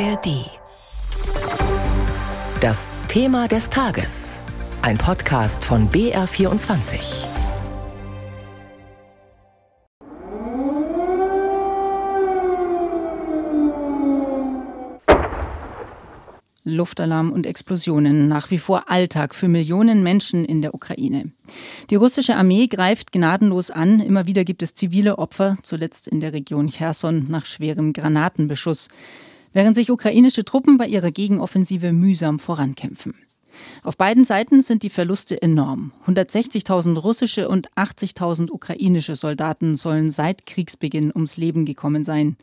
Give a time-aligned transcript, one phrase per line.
[0.00, 0.50] ARD.
[2.60, 4.40] Das Thema des Tages.
[4.82, 7.26] Ein Podcast von BR24.
[16.64, 21.30] Luftalarm und Explosionen nach wie vor Alltag für Millionen Menschen in der Ukraine.
[21.90, 24.00] Die russische Armee greift gnadenlos an.
[24.00, 28.88] Immer wieder gibt es zivile Opfer, zuletzt in der Region Cherson nach schwerem Granatenbeschuss,
[29.54, 33.14] während sich ukrainische Truppen bei ihrer Gegenoffensive mühsam vorankämpfen.
[33.82, 35.92] Auf beiden Seiten sind die Verluste enorm.
[36.06, 42.36] 160.000 russische und 80.000 ukrainische Soldaten sollen seit Kriegsbeginn ums Leben gekommen sein.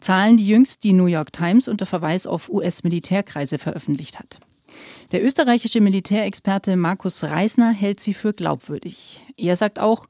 [0.00, 4.40] Zahlen, die jüngst die New York Times unter Verweis auf US-Militärkreise veröffentlicht hat.
[5.12, 9.20] Der österreichische Militärexperte Markus Reisner hält sie für glaubwürdig.
[9.36, 10.06] Er sagt auch,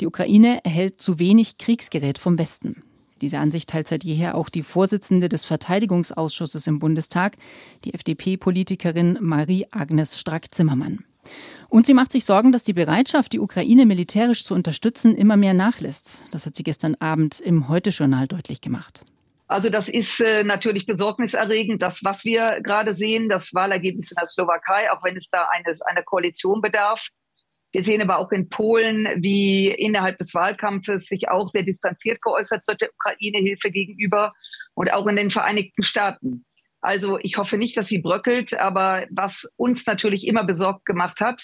[0.00, 2.82] die Ukraine erhält zu wenig Kriegsgerät vom Westen.
[3.20, 7.36] Diese Ansicht teilt seit jeher auch die Vorsitzende des Verteidigungsausschusses im Bundestag,
[7.84, 11.04] die FDP-Politikerin Marie-Agnes Strack-Zimmermann.
[11.68, 15.54] Und sie macht sich Sorgen, dass die Bereitschaft, die Ukraine militärisch zu unterstützen, immer mehr
[15.54, 16.24] nachlässt.
[16.30, 19.04] Das hat sie gestern Abend im Heute-Journal deutlich gemacht.
[19.46, 24.26] Also das ist äh, natürlich besorgniserregend, das, was wir gerade sehen, das Wahlergebnis in der
[24.26, 27.08] Slowakei, auch wenn es da eines, einer Koalition bedarf.
[27.74, 32.62] Wir sehen aber auch in Polen, wie innerhalb des Wahlkampfes sich auch sehr distanziert geäußert
[32.68, 34.32] wird der Ukraine-Hilfe gegenüber
[34.74, 36.44] und auch in den Vereinigten Staaten.
[36.80, 41.42] Also ich hoffe nicht, dass sie bröckelt, aber was uns natürlich immer besorgt gemacht hat,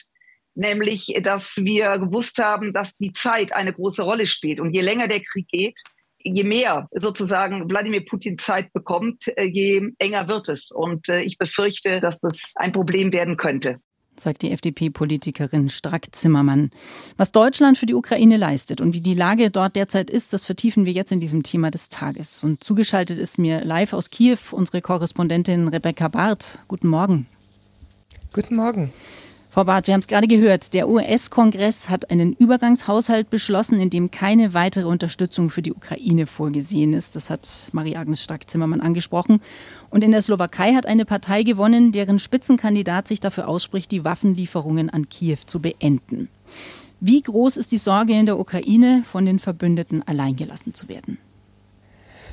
[0.55, 4.61] nämlich, dass wir gewusst haben, dass die Zeit eine große Rolle spielt.
[4.61, 5.81] Und je länger der Krieg geht,
[6.19, 10.71] je mehr sozusagen Wladimir Putin Zeit bekommt, äh, je enger wird es.
[10.71, 13.79] Und äh, ich befürchte, dass das ein Problem werden könnte
[14.23, 16.71] sagt die FDP-Politikerin Strack-Zimmermann.
[17.17, 20.87] Was Deutschland für die Ukraine leistet und wie die Lage dort derzeit ist, das vertiefen
[20.87, 22.43] wir jetzt in diesem Thema des Tages.
[22.45, 26.59] Und zugeschaltet ist mir live aus Kiew unsere Korrespondentin Rebecca Barth.
[26.69, 27.27] Guten Morgen.
[28.33, 28.93] Guten Morgen.
[29.53, 30.75] Frau Barth, wir haben es gerade gehört.
[30.75, 36.93] Der US-Kongress hat einen Übergangshaushalt beschlossen, in dem keine weitere Unterstützung für die Ukraine vorgesehen
[36.93, 37.17] ist.
[37.17, 39.43] Das hat Marie-Agnes Strack-Zimmermann angesprochen.
[39.91, 44.89] Und in der Slowakei hat eine Partei gewonnen, deren Spitzenkandidat sich dafür ausspricht, die Waffenlieferungen
[44.89, 46.29] an Kiew zu beenden.
[47.01, 51.19] Wie groß ist die Sorge in der Ukraine, von den Verbündeten alleingelassen zu werden?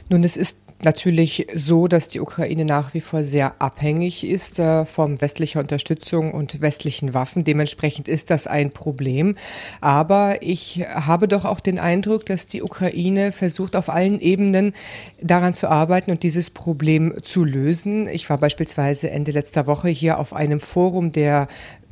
[0.09, 4.85] Nun, es ist natürlich so, dass die Ukraine nach wie vor sehr abhängig ist äh,
[4.85, 7.43] von westlicher Unterstützung und westlichen Waffen.
[7.43, 9.35] Dementsprechend ist das ein Problem.
[9.81, 14.73] Aber ich habe doch auch den Eindruck, dass die Ukraine versucht, auf allen Ebenen
[15.21, 18.07] daran zu arbeiten und dieses Problem zu lösen.
[18.07, 21.47] Ich war beispielsweise Ende letzter Woche hier auf einem Forum der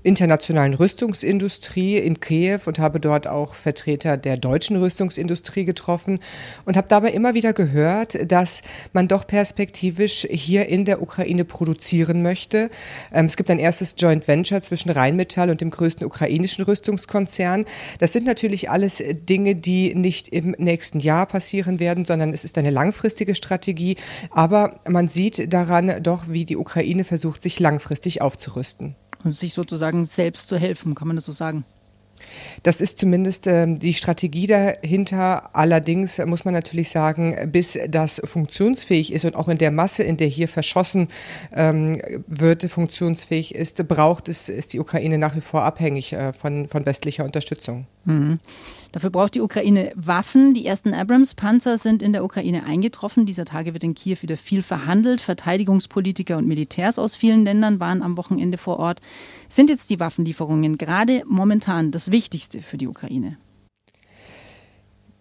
[0.05, 6.19] internationalen Rüstungsindustrie in Kiew und habe dort auch Vertreter der deutschen Rüstungsindustrie getroffen
[6.65, 8.61] und habe dabei immer wieder gehört, dass
[8.93, 12.69] man doch perspektivisch hier in der Ukraine produzieren möchte.
[13.11, 17.65] Ähm, es gibt ein erstes Joint Venture zwischen Rheinmetall und dem größten ukrainischen Rüstungskonzern.
[17.99, 22.57] Das sind natürlich alles Dinge, die nicht im nächsten Jahr passieren werden, sondern es ist
[22.57, 23.95] eine langfristige Strategie.
[24.29, 30.05] Aber man sieht daran doch, wie die Ukraine versucht, sich langfristig aufzurüsten und sich sozusagen
[30.05, 31.65] selbst zu helfen, kann man das so sagen?
[32.63, 35.55] Das ist zumindest äh, die Strategie dahinter.
[35.55, 40.17] Allerdings muss man natürlich sagen, bis das funktionsfähig ist und auch in der Masse, in
[40.17, 41.09] der hier verschossen
[41.53, 46.67] ähm, wird, funktionsfähig ist, braucht es, ist die Ukraine nach wie vor abhängig äh, von,
[46.67, 47.85] von westlicher Unterstützung.
[48.05, 48.39] Mhm.
[48.91, 50.53] Dafür braucht die Ukraine Waffen.
[50.53, 53.25] Die ersten Abrams-Panzer sind in der Ukraine eingetroffen.
[53.25, 55.21] Dieser Tage wird in Kiew wieder viel verhandelt.
[55.21, 59.01] Verteidigungspolitiker und Militärs aus vielen Ländern waren am Wochenende vor Ort.
[59.49, 63.37] Sind jetzt die Waffenlieferungen gerade momentan das Wichtigste für die Ukraine?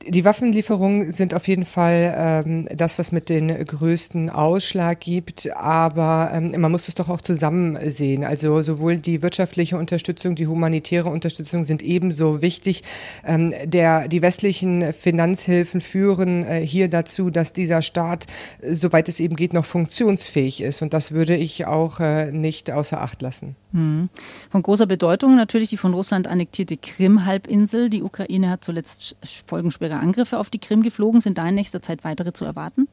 [0.06, 2.14] Die Waffenlieferungen sind auf jeden Fall
[2.46, 5.50] ähm, das, was mit den größten Ausschlag gibt.
[5.56, 8.24] Aber ähm, man muss es doch auch zusammen sehen.
[8.24, 12.82] Also sowohl die wirtschaftliche Unterstützung, die humanitäre Unterstützung sind ebenso wichtig.
[13.24, 18.26] Ähm, der, die westlichen Finanzhilfen führen äh, hier dazu, dass dieser Staat,
[18.62, 20.82] soweit es eben geht, noch funktionsfähig ist.
[20.82, 23.56] Und das würde ich auch äh, nicht außer Acht lassen.
[23.72, 24.08] Hm.
[24.50, 27.90] Von großer Bedeutung natürlich die von Russland annektierte Krim-Halbinsel.
[27.90, 29.16] Die Ukraine hat zuletzt
[29.46, 31.20] folgenschwere schwere Angriffe auf die Krim geflogen.
[31.20, 32.88] Sind da in nächster Zeit weitere zu erwarten?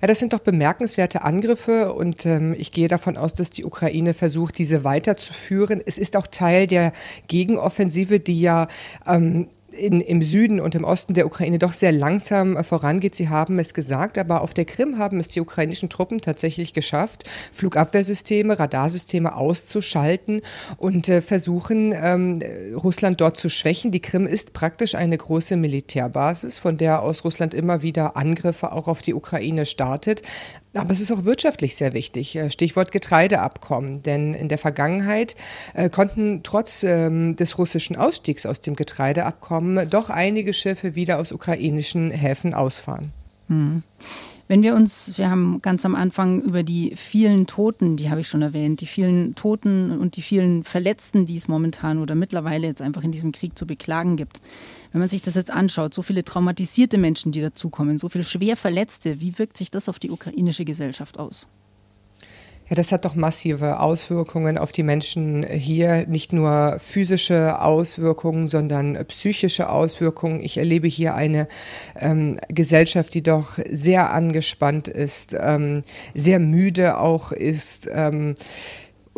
[0.00, 4.12] Ja, das sind doch bemerkenswerte Angriffe und ähm, ich gehe davon aus, dass die Ukraine
[4.12, 5.80] versucht, diese weiterzuführen.
[5.84, 6.92] Es ist auch Teil der
[7.28, 8.66] Gegenoffensive, die ja
[9.06, 9.48] ähm,
[9.78, 13.14] in, im Süden und im Osten der Ukraine doch sehr langsam äh, vorangeht.
[13.14, 17.24] Sie haben es gesagt, aber auf der Krim haben es die ukrainischen Truppen tatsächlich geschafft,
[17.52, 20.42] Flugabwehrsysteme, Radarsysteme auszuschalten
[20.76, 22.40] und äh, versuchen, ähm,
[22.74, 23.92] Russland dort zu schwächen.
[23.92, 28.88] Die Krim ist praktisch eine große Militärbasis, von der aus Russland immer wieder Angriffe auch
[28.88, 30.22] auf die Ukraine startet.
[30.74, 32.36] Aber es ist auch wirtschaftlich sehr wichtig.
[32.36, 34.02] Äh, Stichwort Getreideabkommen.
[34.02, 35.34] Denn in der Vergangenheit
[35.74, 41.32] äh, konnten trotz ähm, des russischen Ausstiegs aus dem Getreideabkommen doch einige Schiffe wieder aus
[41.32, 43.12] ukrainischen Häfen ausfahren.
[43.48, 43.82] Hm.
[44.48, 48.28] Wenn wir uns, wir haben ganz am Anfang über die vielen Toten, die habe ich
[48.28, 52.80] schon erwähnt, die vielen Toten und die vielen Verletzten, die es momentan oder mittlerweile jetzt
[52.80, 54.40] einfach in diesem Krieg zu beklagen gibt.
[54.90, 58.56] Wenn man sich das jetzt anschaut, so viele traumatisierte Menschen, die dazukommen, so viele schwer
[58.56, 61.46] Verletzte, wie wirkt sich das auf die ukrainische Gesellschaft aus?
[62.68, 66.06] Ja, das hat doch massive Auswirkungen auf die Menschen hier.
[66.06, 70.40] Nicht nur physische Auswirkungen, sondern psychische Auswirkungen.
[70.40, 71.48] Ich erlebe hier eine
[71.98, 75.82] ähm, Gesellschaft, die doch sehr angespannt ist, ähm,
[76.14, 77.88] sehr müde auch ist.
[77.90, 78.34] Ähm,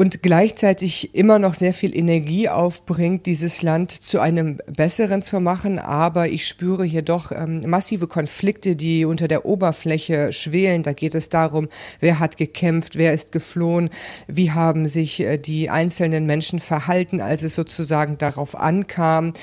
[0.01, 5.79] und gleichzeitig immer noch sehr viel Energie aufbringt, dieses Land zu einem besseren zu machen.
[5.79, 10.83] Aber ich spüre hier doch ähm, massive Konflikte, die unter der Oberfläche schwelen.
[10.85, 11.69] Da geht es darum,
[12.01, 13.91] wer hat gekämpft, wer ist geflohen,
[14.27, 19.35] wie haben sich äh, die einzelnen Menschen verhalten, als es sozusagen darauf ankam,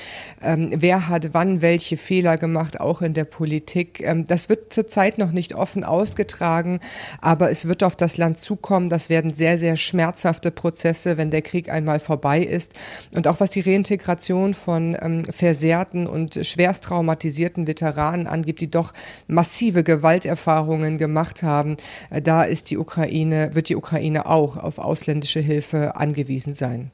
[0.42, 4.00] ähm, wer hat wann welche Fehler gemacht, auch in der Politik.
[4.00, 6.80] Ähm, das wird zurzeit noch nicht offen ausgetragen,
[7.20, 8.88] aber es wird auf das Land zukommen.
[8.88, 12.72] Das werden sehr, sehr schmerzhafte Prozesse, wenn der Krieg einmal vorbei ist.
[13.12, 18.92] Und auch was die Reintegration von ähm, versehrten und schwerst traumatisierten Veteranen angeht, die doch
[19.26, 21.76] massive Gewalterfahrungen gemacht haben,
[22.10, 26.90] äh, da ist die Ukraine, wird die Ukraine auch auf ausländische Hilfe angewiesen sein.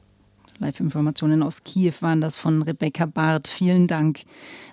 [0.59, 3.47] Live-Informationen aus Kiew waren das von Rebecca Barth.
[3.47, 4.21] Vielen Dank.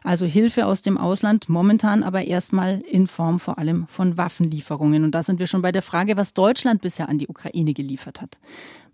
[0.04, 5.04] Also Hilfe aus dem Ausland, momentan aber erstmal in Form vor allem von Waffenlieferungen.
[5.04, 8.20] Und da sind wir schon bei der Frage, was Deutschland bisher an die Ukraine geliefert
[8.20, 8.38] hat.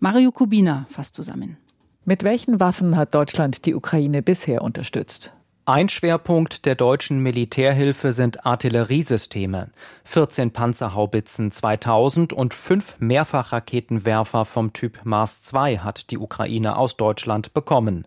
[0.00, 1.56] Mario Kubina fasst zusammen.
[2.04, 5.34] Mit welchen Waffen hat Deutschland die Ukraine bisher unterstützt?
[5.68, 9.68] Ein Schwerpunkt der deutschen Militärhilfe sind Artilleriesysteme.
[10.04, 17.52] 14 Panzerhaubitzen 2000 und fünf Mehrfachraketenwerfer vom Typ Mars 2 hat die Ukraine aus Deutschland
[17.52, 18.06] bekommen.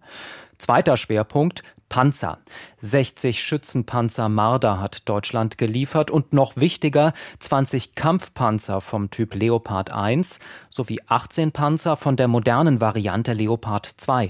[0.58, 2.40] Zweiter Schwerpunkt Panzer.
[2.80, 10.40] 60 Schützenpanzer Marder hat Deutschland geliefert und noch wichtiger 20 Kampfpanzer vom Typ Leopard 1
[10.72, 14.30] sowie 18 Panzer von der modernen Variante Leopard 2.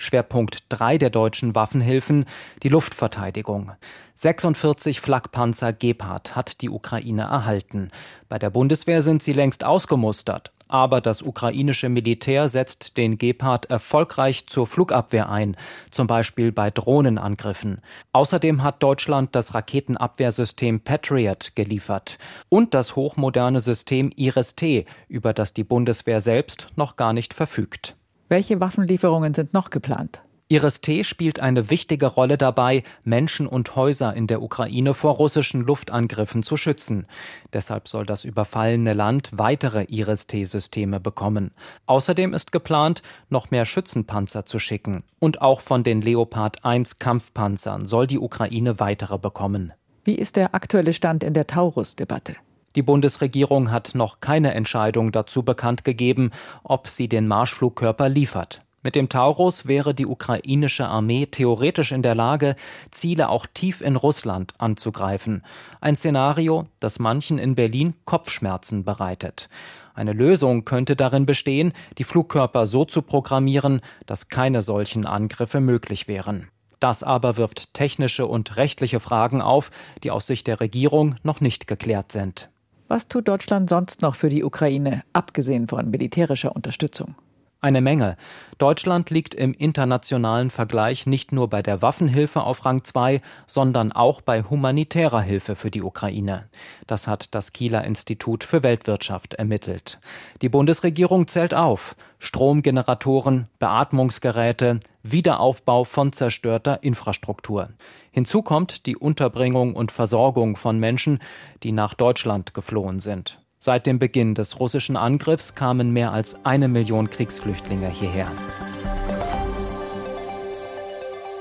[0.00, 2.24] Schwerpunkt 3 der deutschen Waffenhilfen,
[2.62, 3.72] die Luftverteidigung.
[4.14, 7.90] 46 Flakpanzer Gepard hat die Ukraine erhalten.
[8.28, 10.52] Bei der Bundeswehr sind sie längst ausgemustert.
[10.68, 15.56] Aber das ukrainische Militär setzt den Gepard erfolgreich zur Flugabwehr ein,
[15.90, 17.80] zum Beispiel bei Drohnenangriffen.
[18.12, 22.18] Außerdem hat Deutschland das Raketenabwehrsystem Patriot geliefert
[22.48, 27.96] und das hochmoderne System Iris-T, über das die Bundeswehr selbst noch gar nicht verfügt.
[28.30, 30.22] Welche Waffenlieferungen sind noch geplant?
[30.46, 36.44] Iris-T spielt eine wichtige Rolle dabei, Menschen und Häuser in der Ukraine vor russischen Luftangriffen
[36.44, 37.08] zu schützen.
[37.52, 41.50] Deshalb soll das überfallene Land weitere Iris-T-Systeme bekommen.
[41.86, 45.02] Außerdem ist geplant, noch mehr Schützenpanzer zu schicken.
[45.18, 49.72] Und auch von den Leopard 1 Kampfpanzern soll die Ukraine weitere bekommen.
[50.04, 52.36] Wie ist der aktuelle Stand in der Taurus-Debatte?
[52.76, 56.30] Die Bundesregierung hat noch keine Entscheidung dazu bekannt gegeben,
[56.62, 58.62] ob sie den Marschflugkörper liefert.
[58.82, 62.56] Mit dem Taurus wäre die ukrainische Armee theoretisch in der Lage,
[62.90, 65.44] Ziele auch tief in Russland anzugreifen.
[65.82, 69.50] Ein Szenario, das manchen in Berlin Kopfschmerzen bereitet.
[69.92, 76.08] Eine Lösung könnte darin bestehen, die Flugkörper so zu programmieren, dass keine solchen Angriffe möglich
[76.08, 76.48] wären.
[76.78, 79.70] Das aber wirft technische und rechtliche Fragen auf,
[80.02, 82.48] die aus Sicht der Regierung noch nicht geklärt sind.
[82.90, 87.14] Was tut Deutschland sonst noch für die Ukraine, abgesehen von militärischer Unterstützung?
[87.62, 88.16] Eine Menge.
[88.56, 94.22] Deutschland liegt im internationalen Vergleich nicht nur bei der Waffenhilfe auf Rang 2, sondern auch
[94.22, 96.48] bei humanitärer Hilfe für die Ukraine.
[96.86, 99.98] Das hat das Kieler Institut für Weltwirtschaft ermittelt.
[100.40, 107.68] Die Bundesregierung zählt auf Stromgeneratoren, Beatmungsgeräte, Wiederaufbau von zerstörter Infrastruktur.
[108.10, 111.18] Hinzu kommt die Unterbringung und Versorgung von Menschen,
[111.62, 113.38] die nach Deutschland geflohen sind.
[113.62, 118.26] Seit dem Beginn des russischen Angriffs kamen mehr als eine Million Kriegsflüchtlinge hierher.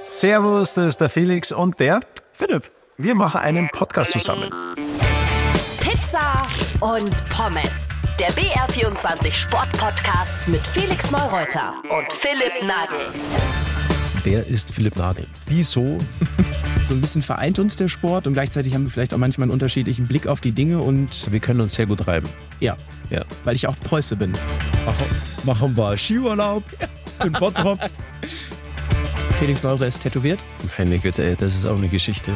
[0.02, 2.02] Servus, das ist der Felix und der
[2.34, 2.72] Philipp.
[2.98, 4.52] Wir machen einen Podcast zusammen.
[5.80, 6.46] Pizza
[6.82, 7.88] und Pommes.
[8.20, 13.14] Der BR24 Sportpodcast mit Felix Neureuter und Philipp Nagel.
[14.26, 15.26] Wer ist Philipp Nagel?
[15.46, 16.00] Wieso?
[16.90, 19.52] so ein bisschen vereint uns der Sport und gleichzeitig haben wir vielleicht auch manchmal einen
[19.52, 21.32] unterschiedlichen Blick auf die Dinge und.
[21.32, 22.28] Wir können uns sehr gut reiben.
[22.60, 22.76] Ja.
[23.12, 23.22] Ja.
[23.44, 24.32] Weil ich auch Preuße bin.
[24.86, 25.06] Machen,
[25.44, 26.64] machen wir Skiurlaub
[27.24, 27.80] in Bottrop.
[29.40, 30.40] Felix Neurer ist tätowiert.
[30.78, 32.34] Meine Güte, das ist auch eine Geschichte.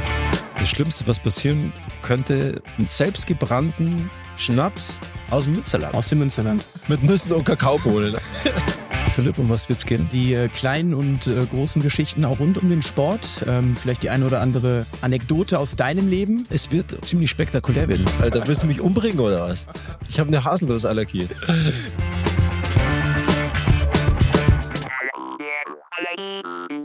[0.57, 4.99] Das Schlimmste, was passieren könnte, einen selbstgebrannten Schnaps
[5.31, 5.95] aus dem Münsterland.
[5.95, 6.63] Aus dem Münsterland.
[6.87, 8.15] Mit Nüssen und Kakaobohnen.
[9.11, 10.07] Philipp, um was wird's gehen?
[10.11, 13.45] Die äh, kleinen und äh, großen Geschichten auch rund um den Sport.
[13.47, 16.47] Ähm, vielleicht die eine oder andere Anekdote aus deinem Leben.
[16.49, 18.05] Es wird ziemlich spektakulär werden.
[18.21, 19.67] Alter, willst du mich umbringen oder was?
[20.09, 21.27] Ich habe eine Haselnussallergie.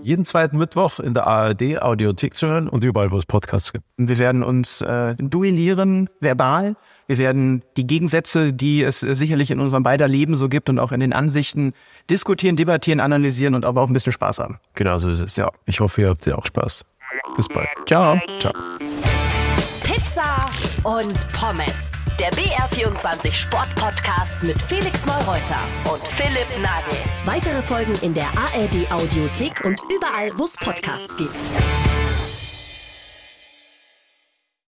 [0.09, 3.85] Jeden zweiten Mittwoch in der ARD Audiothek zu hören und überall, wo es Podcasts gibt.
[3.99, 6.77] Wir werden uns äh, duellieren, verbal.
[7.09, 10.79] Wir werden die Gegensätze, die es äh, sicherlich in unserem beider Leben so gibt und
[10.79, 11.75] auch in den Ansichten
[12.09, 14.59] diskutieren, debattieren, analysieren und aber auch ein bisschen Spaß haben.
[14.73, 15.37] Genau so ist es.
[15.37, 16.87] Ja, ich hoffe, ihr habt ja auch Spaß.
[17.37, 17.69] Bis bald.
[17.85, 18.19] Ciao.
[18.41, 18.55] Ciao.
[19.83, 20.49] Pizza
[20.85, 21.98] und Pommes.
[22.19, 25.61] Der BR24 Sportpodcast mit Felix Neureuter
[25.93, 26.99] und Philipp Nagel.
[27.25, 31.51] Weitere Folgen in der ARD Audiothek und überall, wo es Podcasts gibt.